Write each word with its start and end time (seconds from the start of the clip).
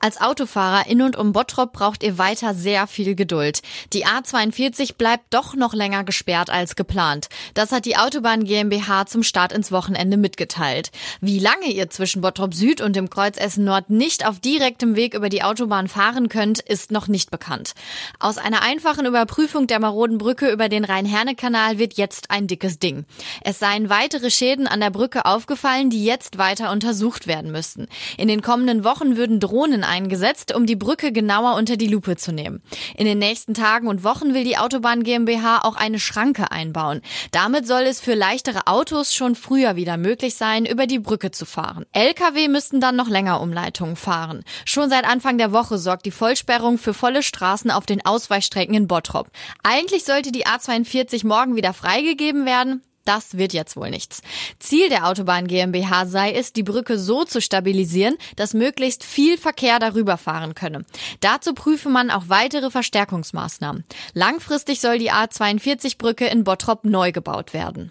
Als 0.00 0.20
Autofahrer 0.20 0.86
in 0.86 1.02
und 1.02 1.16
um 1.16 1.32
Bottrop 1.32 1.72
braucht 1.72 2.02
ihr 2.02 2.18
weiter 2.18 2.54
sehr 2.54 2.86
viel 2.86 3.14
Geduld. 3.14 3.60
Die 3.92 4.06
A42 4.06 4.96
bleibt 4.96 5.32
doch 5.34 5.54
noch 5.54 5.74
länger 5.74 6.04
gesperrt 6.04 6.50
als 6.50 6.76
geplant. 6.76 7.28
Das 7.54 7.72
hat 7.72 7.84
die 7.84 7.96
Autobahn 7.96 8.44
GmbH 8.44 9.06
zum 9.06 9.22
Start 9.22 9.52
ins 9.52 9.72
Wochenende 9.72 10.16
mitgeteilt. 10.16 10.90
Wie 11.20 11.38
lange 11.38 11.66
ihr 11.66 11.90
zwischen 11.90 12.22
Bottrop 12.22 12.54
Süd 12.54 12.80
und 12.80 12.96
dem 12.96 13.10
Kreuz 13.10 13.36
Essen 13.38 13.64
Nord 13.64 13.90
nicht 13.90 14.26
auf 14.26 14.40
direktem 14.40 14.96
Weg 14.96 15.14
über 15.14 15.28
die 15.28 15.42
Autobahn 15.42 15.88
fahren 15.88 16.28
könnt, 16.28 16.60
ist 16.60 16.90
noch 16.90 17.08
nicht 17.08 17.30
bekannt. 17.30 17.74
Aus 18.18 18.38
einer 18.38 18.62
einfachen 18.62 19.06
Überprüfung 19.06 19.66
der 19.66 19.80
maroden 19.80 20.18
Brücke 20.18 20.50
über 20.50 20.68
den 20.68 20.84
Rhein-Herne-Kanal 20.84 21.78
wird 21.78 21.94
jetzt 21.94 22.30
ein 22.30 22.46
dickes 22.46 22.78
Ding. 22.78 23.04
Es 23.42 23.58
seien 23.58 23.88
weitere 23.90 24.30
Schäden 24.30 24.66
an 24.66 24.80
der 24.80 24.90
Brücke 24.90 25.24
aufgefallen, 25.24 25.90
die 25.90 26.04
jetzt 26.04 26.38
weiter 26.38 26.72
untersucht 26.72 27.26
werden 27.26 27.52
müssten. 27.52 27.86
In 28.16 28.28
den 28.28 28.42
kommenden 28.42 28.84
Wochen 28.84 29.16
würden 29.16 29.38
Drohnen 29.38 29.69
Drohnen 29.70 29.84
eingesetzt, 29.84 30.54
um 30.54 30.66
die 30.66 30.76
Brücke 30.76 31.12
genauer 31.12 31.54
unter 31.54 31.76
die 31.76 31.86
Lupe 31.86 32.16
zu 32.16 32.32
nehmen. 32.32 32.60
In 32.96 33.06
den 33.06 33.18
nächsten 33.18 33.54
Tagen 33.54 33.86
und 33.86 34.02
Wochen 34.02 34.34
will 34.34 34.42
die 34.42 34.58
Autobahn 34.58 35.04
GmbH 35.04 35.60
auch 35.62 35.76
eine 35.76 36.00
Schranke 36.00 36.50
einbauen. 36.50 37.02
Damit 37.30 37.66
soll 37.66 37.82
es 37.82 38.00
für 38.00 38.14
leichtere 38.14 38.66
Autos 38.66 39.14
schon 39.14 39.36
früher 39.36 39.76
wieder 39.76 39.96
möglich 39.96 40.34
sein, 40.34 40.66
über 40.66 40.86
die 40.86 40.98
Brücke 40.98 41.30
zu 41.30 41.46
fahren. 41.46 41.86
Lkw 41.92 42.48
müssten 42.48 42.80
dann 42.80 42.96
noch 42.96 43.08
länger 43.08 43.40
Umleitungen 43.40 43.96
fahren. 43.96 44.42
Schon 44.64 44.90
seit 44.90 45.04
Anfang 45.04 45.38
der 45.38 45.52
Woche 45.52 45.78
sorgt 45.78 46.04
die 46.06 46.10
Vollsperrung 46.10 46.76
für 46.76 46.94
volle 46.94 47.22
Straßen 47.22 47.70
auf 47.70 47.86
den 47.86 48.04
Ausweichstrecken 48.04 48.74
in 48.74 48.88
Bottrop. 48.88 49.30
Eigentlich 49.62 50.04
sollte 50.04 50.32
die 50.32 50.46
A42 50.46 51.26
morgen 51.26 51.54
wieder 51.54 51.72
freigegeben 51.72 52.44
werden, 52.44 52.82
das 53.10 53.36
wird 53.36 53.52
jetzt 53.52 53.74
wohl 53.74 53.90
nichts. 53.90 54.22
Ziel 54.60 54.88
der 54.88 55.08
Autobahn 55.08 55.48
GmbH 55.48 56.06
sei 56.06 56.32
es, 56.32 56.52
die 56.52 56.62
Brücke 56.62 56.96
so 56.96 57.24
zu 57.24 57.40
stabilisieren, 57.40 58.16
dass 58.36 58.54
möglichst 58.54 59.02
viel 59.02 59.36
Verkehr 59.36 59.80
darüber 59.80 60.16
fahren 60.16 60.54
könne. 60.54 60.84
Dazu 61.18 61.52
prüfe 61.52 61.88
man 61.88 62.12
auch 62.12 62.28
weitere 62.28 62.70
Verstärkungsmaßnahmen. 62.70 63.84
Langfristig 64.14 64.80
soll 64.80 64.98
die 64.98 65.10
A42-Brücke 65.10 66.26
in 66.26 66.44
Bottrop 66.44 66.84
neu 66.84 67.10
gebaut 67.10 67.52
werden. 67.52 67.90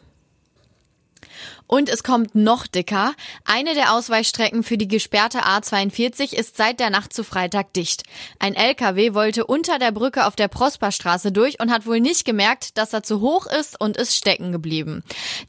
Und 1.70 1.88
es 1.88 2.02
kommt 2.02 2.34
noch 2.34 2.66
dicker. 2.66 3.14
Eine 3.46 3.76
der 3.76 3.94
Ausweichstrecken 3.94 4.64
für 4.64 4.76
die 4.76 4.88
gesperrte 4.88 5.46
A42 5.46 6.34
ist 6.34 6.58
seit 6.58 6.80
der 6.80 6.90
Nacht 6.90 7.14
zu 7.14 7.24
Freitag 7.24 7.74
dicht. 7.74 8.02
Ein 8.40 8.56
LKW 8.56 9.14
wollte 9.14 9.46
unter 9.46 9.78
der 9.78 9.92
Brücke 9.92 10.26
auf 10.26 10.36
der 10.36 10.48
Prosperstraße 10.48 11.32
durch 11.32 11.62
und 11.62 11.72
hat 11.72 11.86
wohl 11.86 12.00
nicht 12.00 12.26
gemerkt, 12.26 12.80
dass 12.80 12.92
er 12.92 13.04
zu 13.04 13.22
hoch 13.22 13.46
ist 13.46 13.80
und 13.80 13.98
ist 13.98 14.16
stecken 14.16 14.52
geblieben. 14.52 15.04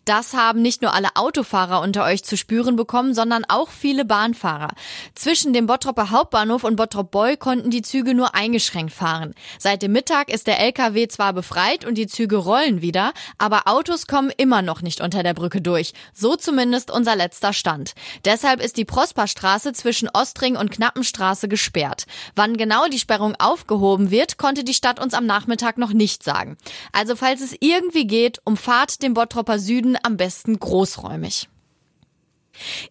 Das 0.05 0.35
haben 0.35 0.61
nicht 0.61 0.83
nur 0.83 0.93
alle 0.93 1.09
Autofahrer 1.15 1.81
unter 1.81 2.05
euch 2.05 2.23
zu 2.23 2.37
spüren 2.37 2.77
bekommen, 2.77 3.15
sondern 3.15 3.47
auch 3.48 3.71
viele 3.71 4.05
Bahnfahrer. 4.05 4.73
Zwischen 5.15 5.55
dem 5.55 5.65
Bottropper 5.65 6.11
Hauptbahnhof 6.11 6.65
und 6.65 6.77
Bottrop 6.77 7.11
Boy 7.11 7.39
konnten 7.39 7.71
die 7.71 7.81
Züge 7.81 8.13
nur 8.13 8.35
eingeschränkt 8.35 8.93
fahren. 8.93 9.35
Seit 9.59 9.81
dem 9.81 9.93
Mittag 9.93 10.29
ist 10.29 10.48
der 10.48 10.61
LKW 10.61 11.09
zwar 11.09 11.33
befreit 11.33 11.87
und 11.87 11.95
die 11.95 12.09
Züge 12.09 12.37
rollen 12.37 12.83
wieder, 12.83 13.15
aber 13.39 13.63
Autos 13.69 14.07
kommen 14.07 14.31
immer 14.37 14.61
noch 14.61 14.83
nicht 14.83 15.01
unter 15.01 15.23
der 15.23 15.33
Brücke 15.33 15.63
durch. 15.63 15.95
So 16.12 16.36
zumindest 16.36 16.91
unser 16.91 17.16
letzter 17.16 17.53
Stand. 17.53 17.92
Deshalb 18.25 18.62
ist 18.62 18.77
die 18.77 18.84
Prosperstraße 18.84 19.72
zwischen 19.72 20.08
Ostring 20.08 20.56
und 20.56 20.70
Knappenstraße 20.70 21.48
gesperrt. 21.48 22.06
Wann 22.34 22.56
genau 22.56 22.86
die 22.89 22.98
Sperrung 22.98 23.34
aufgehoben 23.39 24.11
wird, 24.11 24.39
konnte 24.39 24.64
die 24.64 24.75
Stadt 24.75 25.00
uns 25.00 25.14
am 25.14 25.27
Nachmittag 25.27 25.78
noch 25.78 25.92
nicht 25.92 26.22
sagen. 26.22 26.56
Also 26.92 27.17
falls 27.17 27.41
es 27.41 27.55
irgendwie 27.61 28.06
geht, 28.06 28.41
umfahrt 28.44 29.02
den 29.02 29.14
Bottropper 29.14 29.58
Süden 29.58 29.97
am 30.02 30.17
besten 30.17 30.58
großräumig. 30.58 31.48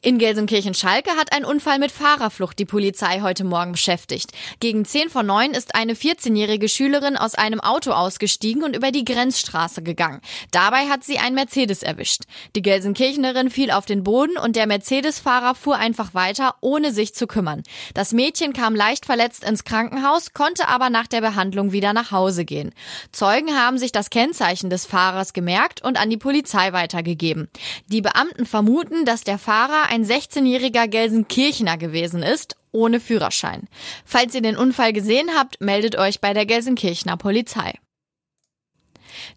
In 0.02 0.18
Gelsenkirchen-Schalke 0.18 1.12
hat 1.12 1.34
ein 1.34 1.46
Unfall 1.46 1.80
mit 1.80 1.92
Fahrerflucht 1.92 2.58
die 2.60 2.66
Polizei 2.66 3.22
heute 3.22 3.44
Morgen 3.44 3.74
beschäftigt. 3.74 4.32
Gegen 4.60 4.86
10 4.86 5.10
vor 5.10 5.24
9 5.24 5.52
ist 5.52 5.76
eine 5.76 5.94
14-jährige 5.94 6.68
Schülerin 6.68 7.18
aus 7.18 7.36
einem 7.36 7.60
Auto 7.60 7.92
ausgestiegen 7.92 8.64
und 8.64 8.76
über 8.76 8.92
die 8.92 9.06
Grenzstraße 9.06 9.84
gegangen. 9.84 10.22
Dabei 10.52 10.88
hat 10.88 11.04
sie 11.04 11.20
ein 11.20 11.34
Mercedes 11.34 11.84
erwischt. 11.84 12.24
Die 12.56 12.62
Gelsenkirchenerin 12.62 13.50
fiel 13.50 13.72
auf 13.72 13.86
den 13.86 14.04
Boden 14.04 14.38
und 14.38 14.56
der 14.56 14.68
Mercedes-Fahrer 14.68 15.56
fuhr 15.56 15.78
einfach 15.78 16.14
weiter, 16.14 16.56
ohne 16.62 16.92
sich 16.92 17.14
zu 17.14 17.28
kümmern. 17.28 17.64
Das 17.94 18.12
Mädchen 18.12 18.54
kam 18.54 18.76
leicht 18.76 19.06
verletzt 19.06 19.44
ins 19.44 19.64
Krankenhaus, 19.64 20.34
konnte 20.34 20.68
aber 20.68 20.90
nach 20.90 21.08
der 21.08 21.22
Behandlung 21.22 21.72
wieder 21.72 21.94
nach 21.94 22.12
Hause 22.12 22.46
gehen. 22.46 22.74
Zeugen 23.12 23.56
haben 23.56 23.78
sich 23.78 23.92
das 23.92 24.10
Kennzeichen 24.10 24.70
des 24.70 24.86
Fahrers 24.86 25.34
gemerkt 25.34 25.84
und 25.84 26.00
an 26.00 26.10
die 26.10 26.18
Polizei 26.18 26.74
weitergegeben. 26.74 27.50
Die 27.88 28.02
Beamten 28.02 28.46
vermuten, 28.46 29.06
dass 29.06 29.24
der 29.24 29.38
Fahrer 29.38 29.59
Fahrer 29.60 29.90
ein 29.90 30.06
16-jähriger 30.06 30.88
Gelsenkirchener 30.88 31.78
gewesen 31.78 32.24
ist, 32.24 32.56
ohne 32.72 33.02
Führerschein. 33.02 33.68
Falls 34.06 34.34
ihr 34.34 34.42
den 34.42 34.56
Unfall 34.56 34.94
gesehen 34.94 35.32
habt, 35.38 35.60
meldet 35.60 35.98
euch 35.98 36.22
bei 36.22 36.34
der 36.34 36.46
Gelsenkirchener 36.46 37.18
Polizei. 37.18 37.74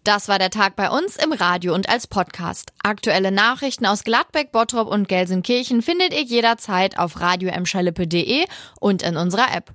Das 0.05 0.29
war 0.29 0.39
der 0.39 0.49
Tag 0.49 0.77
bei 0.77 0.89
uns 0.89 1.17
im 1.17 1.33
Radio 1.33 1.75
und 1.75 1.89
als 1.89 2.07
Podcast. 2.07 2.71
Aktuelle 2.83 3.33
Nachrichten 3.33 3.85
aus 3.85 4.05
Gladbeck, 4.05 4.53
Bottrop 4.53 4.87
und 4.87 5.09
Gelsenkirchen 5.09 5.81
findet 5.81 6.13
ihr 6.13 6.23
jederzeit 6.23 6.97
auf 6.97 7.19
radioemschalippe.de 7.19 8.45
und 8.79 9.01
in 9.01 9.17
unserer 9.17 9.53
App. 9.53 9.73